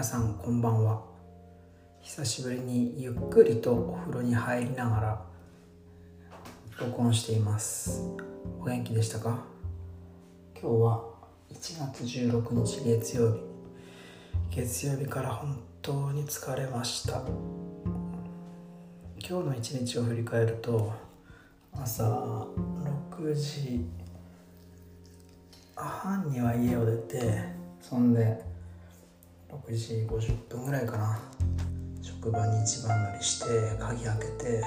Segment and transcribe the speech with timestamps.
[0.00, 1.02] 皆さんこんばんは。
[2.00, 5.22] 久しぶりにゆっくりとお風呂に入りながら
[6.78, 8.00] 録音しています。
[8.58, 9.44] お元気でしたか？
[10.58, 11.04] 今日は
[11.50, 13.40] 1月16日月曜日。
[14.56, 17.20] 月曜日から本当に疲れました。
[19.18, 20.94] 今日の一日を振り返ると
[21.74, 22.46] 朝
[23.12, 23.84] 6時
[25.76, 27.42] 半には家を出て
[27.82, 28.48] そんで
[29.52, 31.20] 6時50分ぐらいかな。
[32.02, 34.62] 職場に一番乗りして鍵開けて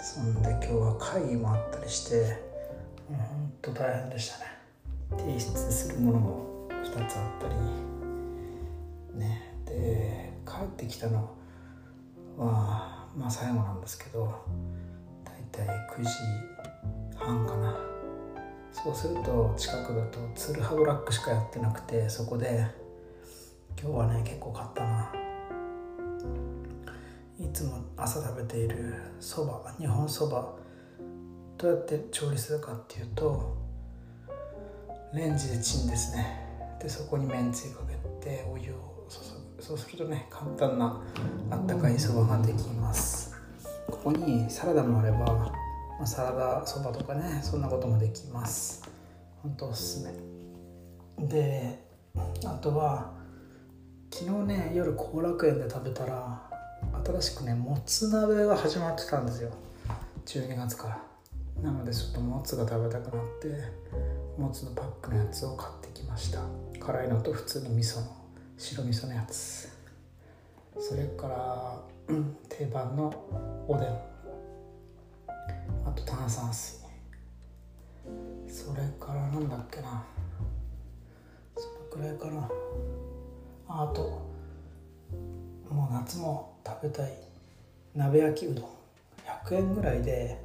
[0.00, 2.38] そんで今日は会議もあったりして
[3.10, 4.44] もうほんと大変でしたね。
[5.18, 7.54] 提出するものも2つあったり
[9.18, 9.42] ね。
[9.66, 11.30] で帰ってきたの
[12.38, 14.34] はまあ最後なんですけど
[15.24, 16.10] 大体9時
[17.16, 17.76] 半かな。
[18.72, 22.64] そうすると近くだとツルハブラックしかやってなくてそこで
[23.80, 25.12] 今日はね結構買ったな。
[27.38, 30.56] いつも朝食べているそば日本そば。
[31.56, 33.56] どうやって調理するかっていうと
[35.12, 36.40] レンジでチンですね。
[36.80, 39.18] でそこにめんつゆかけてお湯を注
[39.56, 39.62] ぐ。
[39.62, 41.00] そうするとね簡単な
[41.50, 43.36] あったかいそばができます。
[43.86, 45.52] ここにサラダもあれば、
[46.00, 48.88] ま、サラダそばとかねそんなこともできます。
[49.42, 50.06] 本当おすす
[51.18, 51.26] め。
[51.26, 51.78] で
[52.44, 53.17] あとは
[54.10, 56.42] 昨日ね夜後楽園で食べたら
[57.04, 59.50] 新しくねもつ鍋が始まってたんですよ。
[60.26, 61.02] 12月から。
[61.62, 63.48] なのでちょっともつが食べたくなって
[64.40, 66.40] もつのパックのやつを買ってきました。
[66.78, 68.16] 辛いのと普通の味噌の
[68.56, 69.68] 白味噌のやつ。
[70.78, 71.80] それから
[72.48, 73.12] 定番の
[73.66, 73.88] おでん。
[75.84, 76.78] あと炭酸水。
[78.48, 80.04] それからなんだっけな。
[81.56, 82.48] そのくらいかな。
[83.68, 84.28] あと
[85.70, 87.12] もう夏も食べたい。
[87.94, 88.78] 鍋焼きうどん。
[89.46, 90.38] 100円ぐらいで、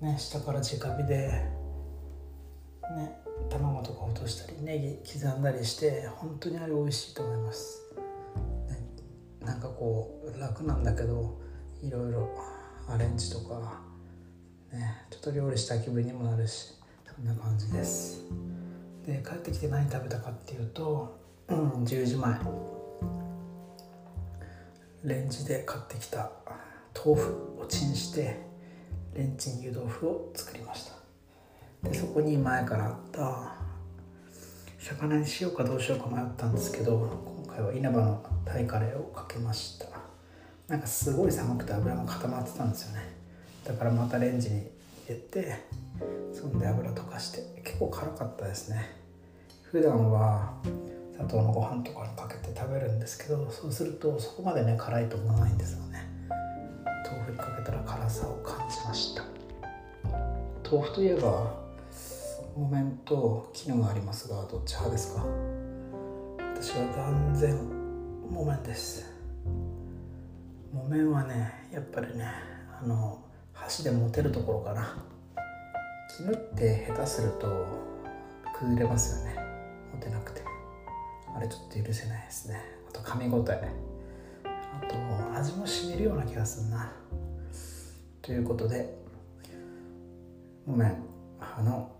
[0.00, 1.28] ね、下から直火で、
[2.96, 3.18] ね、
[3.50, 7.82] 卵とか落としたりネギ刻んだりして本当にあれ美味しいと思います、
[8.68, 8.78] ね、
[9.44, 11.38] なんかこう楽なんだけど
[11.82, 12.28] いろいろ
[12.88, 13.80] アレンジとか、
[14.72, 16.74] ね、ちょっと料理した気分にもなるし
[17.16, 18.22] そんな感じです。
[19.04, 22.77] で帰ってきて何食べたかっていうと、うん、10時前。
[25.08, 26.30] レンジで買ってきた
[26.94, 28.40] 豆腐をチンして
[29.14, 31.88] レンチン湯豆腐を作りました。
[31.88, 33.56] でそこに前からあった
[34.78, 37.08] 魚にしようかどうしようか迷ったんですけど
[37.46, 39.86] 今回は稲葉のタイカレーをかけました。
[40.68, 43.00] なんかすごい寒くて油が固まってたんですよね。
[43.64, 44.70] だからまたレンジに入
[45.08, 45.56] れて
[46.32, 48.90] そんで油溶かして結構辛かったですね。
[49.62, 50.54] 普段は
[51.18, 56.08] 砂糖のご飯とかにかけて食べるんですけどそうするとそこまでね辛いと思わないんですよね。
[57.10, 59.24] 豆腐にかけたら辛さを感じました。
[60.70, 61.54] 豆腐といえば
[62.54, 65.24] 木綿と絹がありますがどっち派ですか。
[66.54, 67.58] 私は断然
[68.30, 69.04] 木綿です。
[70.72, 72.26] 木綿はねやっぱりね
[72.80, 73.18] あの
[73.52, 74.96] 箸で持てるところかな。
[76.16, 77.66] 絹って下手すると
[78.58, 79.36] 崩れますよね。
[79.94, 80.47] 持てなくて。
[81.36, 82.60] あれちょっと許せないですね。
[82.88, 83.70] あと噛み応え
[84.44, 86.92] あと味もしみるような気がするな。
[88.22, 88.94] ということで
[90.66, 90.96] ごめん。
[91.40, 91.90] あの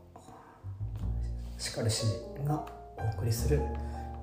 [1.56, 2.04] しかりし
[2.44, 2.64] が
[2.96, 3.60] お送りする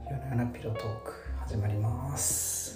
[0.10, 1.14] 夜な夜なピロトーク
[1.46, 2.75] 始まります。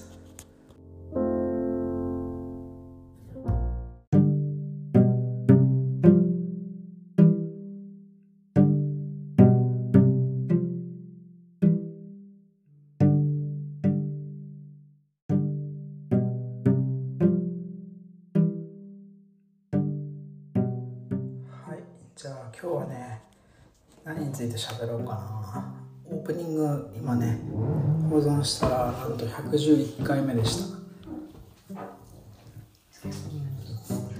[22.61, 23.21] 今日はね
[24.03, 25.75] 何について喋ろうかな。
[26.11, 27.39] オープニング今ね
[28.09, 30.77] 保存したらなんと111回目でした。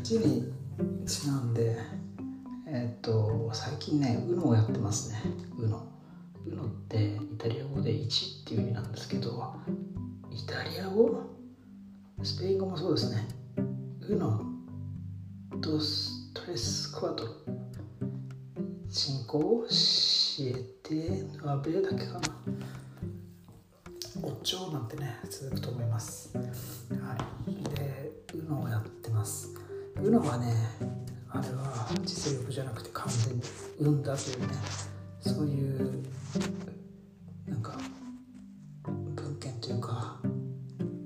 [0.01, 0.53] 字に
[1.06, 1.77] ちなんで
[2.65, 5.21] えっ、と最近ね UNO をやってますね。
[5.57, 5.81] UNO
[6.47, 9.53] UNO ってイタリア語で1っていう意味なんですけど
[10.31, 11.19] イタリア語？
[12.24, 13.27] スペイン語もそうですね。
[14.07, 14.45] UNO
[15.59, 17.31] ドストレスクワトロ。
[18.89, 19.75] 進行を教
[20.39, 22.21] えてアベレだけかな。
[24.21, 26.36] お蝶なんてね続くと思います。
[26.36, 26.41] は
[27.45, 27.53] い。
[27.75, 29.50] でうのをやってます。
[29.95, 30.53] うのはね
[31.30, 33.44] あれは実力じゃなくて完全に
[33.80, 34.47] 運だというね
[35.19, 36.03] そういう
[37.47, 37.77] なんか
[38.83, 40.19] 文献というか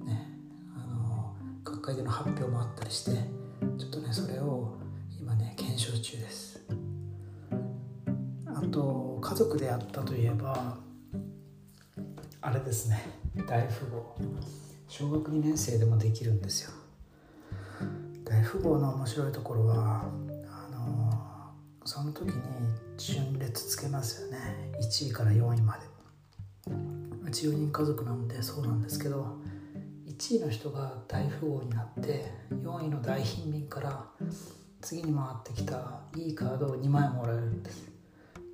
[0.05, 0.39] ね
[0.73, 1.35] あの
[1.65, 3.11] 学会での発表もあったりして
[3.77, 4.77] ちょっとねそれを
[5.19, 6.52] 今ね検証中です。
[9.23, 10.77] 家族でやったといえば
[12.41, 13.01] あれですね
[13.47, 14.15] 大富豪。
[14.89, 16.71] 小学2年生でもできるんですよ。
[18.25, 21.51] 大富豪の面白いところはあの
[21.85, 22.33] その時に
[22.97, 24.37] 順列つけますよね。
[24.81, 26.73] 1位から4位まで。
[27.25, 29.37] うち4人家族なのでそうなんですけど
[30.05, 34.05] 1位の人が大富豪になって4位の大貧民から
[34.81, 37.92] 次に回ってきたいいカードを2枚もらえるんです。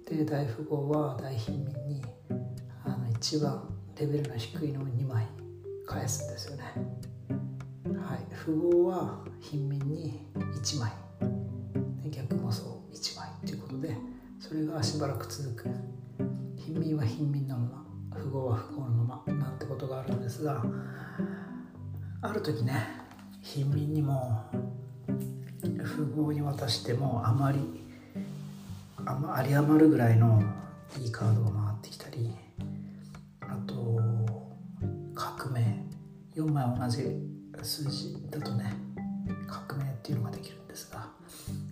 [0.10, 2.04] で大富豪は大貧民に
[2.84, 3.64] あの一番
[4.00, 5.28] レベルの低いのを2枚
[5.86, 6.64] 返すんですよね。
[7.96, 8.20] はい。
[8.46, 10.92] 富豪は貧民に1枚。
[12.04, 13.96] で逆もそう1枚ということで
[14.40, 15.70] それがしばらく続く。
[16.56, 20.64] 貧民は貧民のまま富豪は富豪のままなんてことがあるんですが
[22.22, 22.74] ある時ね
[23.42, 24.44] 貧民にも
[25.62, 27.89] 富豪に渡してもあまり
[29.10, 30.42] あり余るぐらいの
[31.00, 32.36] いいカードが回ってきたり
[33.42, 34.00] あと
[35.16, 35.90] 革命。
[36.36, 37.04] 4枚同じ
[37.62, 38.74] 数字だとね
[39.48, 41.10] 革命っていうのができるんですが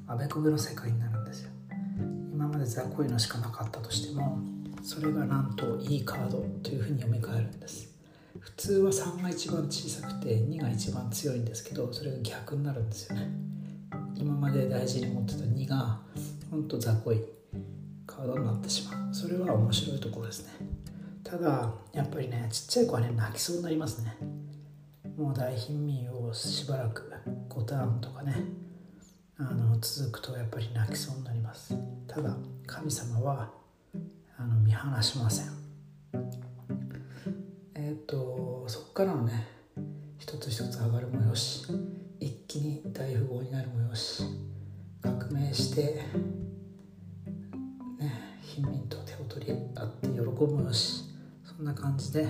[0.08, 1.52] あべこべの世界になるんですよ。
[2.34, 4.40] 今まで雑魚いのしかなかったとしても
[4.84, 7.96] それがなんといいカードというふうに読み替えるんです。
[8.40, 13.30] 普通は3が一番小さくて2が一番強いんですけどそれが逆になるんですよね。
[14.16, 16.00] 今まで大事に持ってた2が
[16.50, 17.22] ほんと雑魚い
[18.06, 19.14] カードになってしまう。
[19.14, 20.54] それは面白いところですね。
[21.24, 24.18] ただやっぱりねちっちゃい子はね泣きそうになりますね。
[25.18, 27.12] もう大貧民をしばらく
[27.50, 28.44] 5ターンとかね
[29.38, 31.76] あの続くとやっぱり泣きそうになります。
[32.08, 32.36] ただ
[32.66, 33.52] 神様は
[34.38, 35.48] あの見放しません。
[37.76, 39.48] えっ、ー、とそこからのね
[40.18, 41.66] 一つ一つ上がるもよし
[42.20, 44.24] 一気に大富豪になるもよし
[45.02, 46.04] 革命して
[48.00, 51.04] ね貧民と手を取り合って喜ぶよし
[51.44, 52.28] そんな感じで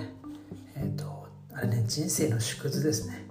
[0.76, 3.26] えっ、ー、とあれね人生の縮図ですね。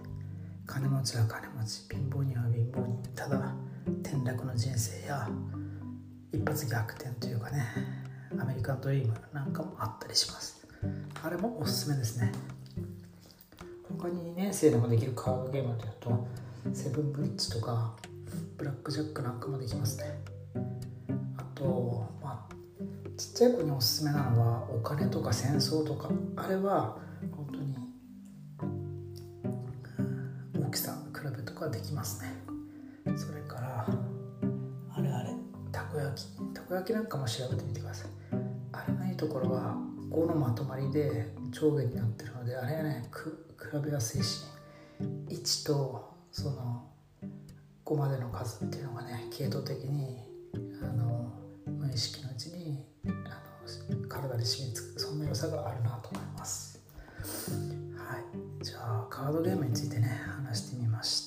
[0.66, 3.56] 金持ちは金持ち貧乏には貧乏にただ
[4.04, 5.30] 転落の人生や
[6.34, 7.64] 一発逆転というかね
[8.38, 10.68] アメリカンドリームなんかもあったりします。
[11.24, 12.32] あれもおすすめですね。
[13.98, 16.28] 他に2年生でもできるカードゲームというと
[16.74, 17.96] セブンブリッジとか
[18.58, 20.20] ブラックジャックなんかもできますね。
[21.38, 22.56] あとまあ
[23.18, 26.10] ちっちゃい子におすすめなのはお金とか戦争とか。
[26.36, 26.98] あれは
[27.36, 27.76] 本当に
[30.66, 32.34] 大きさ比べとかできますね。
[33.18, 33.88] それから
[34.96, 35.30] あれあれ。
[35.72, 36.28] たこ焼き。
[36.54, 38.10] たこ焼きなんかも調べてみてください。
[38.72, 39.78] あれのいいところは
[40.10, 43.22] 5のまとまりで上下になってるのであれはね比
[43.84, 44.46] べやすいし
[45.00, 46.84] 1とその
[47.88, 50.18] こまでの数っていうのがね系統的に
[50.84, 51.32] あの
[51.66, 53.10] 無意識のうちにあ
[53.90, 56.84] の体に染みつくそんな良さがあるなと思います。
[57.96, 58.20] は
[58.60, 58.64] い。
[58.66, 61.27] じゃあカードゲームについてね話してみまし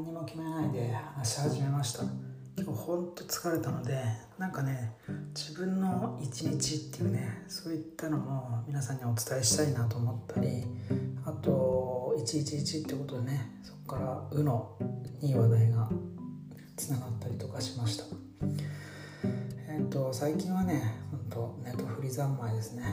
[0.00, 2.04] 何にも決めないで話し始めました。
[2.56, 4.02] 今日ほんと疲れたので
[4.38, 4.92] なんかね
[5.34, 10.64] 自分の一日っていうねそういったのも皆さんにお伝えしたいなと思ったり
[11.26, 14.74] あと111ってことでねそこから「う」の
[15.20, 15.90] いい話題が
[16.78, 18.04] つながったりとかしました。
[19.68, 22.84] えっ、ー、と最近はねほんとネットフリ三昧ですね。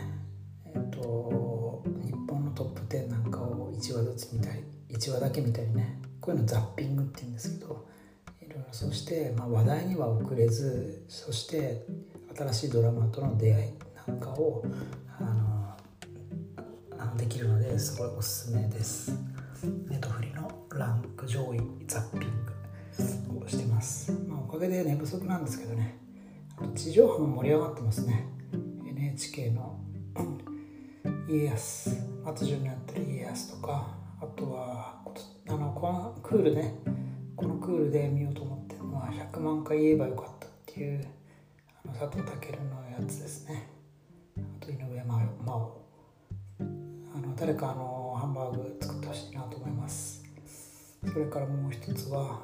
[0.65, 7.87] えっ、ー、と日本のトップ10なんかを1話ずつ見たり1話だけ見たりねこういうのザッピングって言うんですけど
[8.41, 11.85] いろいろそして、まあ、話題には遅れずそして
[12.35, 13.71] 新しいドラマとの出会い
[14.05, 14.61] なんかを
[15.21, 15.77] あの
[16.99, 19.17] あのできるのですごいおすすめです。
[19.87, 22.29] ネットフリのランク上位ザッピン
[23.33, 25.97] グをしてます、まあ、おかげで寝不足なんですけどね。
[26.57, 28.27] あと地上波も盛り上がってますね。
[28.85, 29.79] NHK の
[31.29, 31.89] 家康
[32.25, 35.01] 松潤のやってる家康とかあとは
[35.49, 36.75] あのこのクールね
[37.35, 41.07] このクールで見ようと思ってるのは100万回言えばよかったっていう
[41.85, 43.69] あの佐藤健のやつですね。
[44.37, 45.81] あと井上真央。
[46.59, 50.23] あの誰かあのハンバーグ作ってほしいなと思います。
[51.05, 52.41] それからもう一つは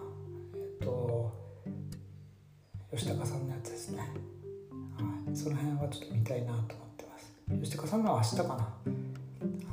[0.55, 1.31] えっと
[2.91, 7.33] 吉高さんのやつですね、はい、その辺はちょっと見たいなと思ってます。
[7.63, 8.53] 吉高さんのは明日かな。
[8.53, 8.69] は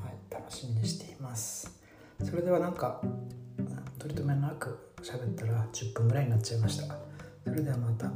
[0.08, 0.32] い。
[0.32, 1.79] 楽しみにしています。
[2.22, 3.00] それではなんか
[3.98, 6.94] 取り留めなく喋ったら10分ぐらいになっちゃいました。
[7.44, 8.10] それではまた。